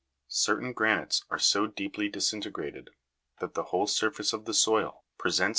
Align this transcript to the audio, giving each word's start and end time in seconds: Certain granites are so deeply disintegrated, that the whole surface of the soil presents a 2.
Certain 0.29 0.73
granites 0.73 1.25
are 1.29 1.37
so 1.37 1.67
deeply 1.67 2.09
disintegrated, 2.09 2.89
that 3.39 3.53
the 3.53 3.65
whole 3.65 3.85
surface 3.85 4.33
of 4.33 4.45
the 4.45 4.53
soil 4.55 5.03
presents 5.19 5.49
a 5.49 5.49
2. 5.49 5.49